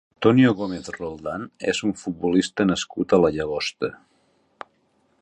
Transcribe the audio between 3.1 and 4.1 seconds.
a la Llagosta.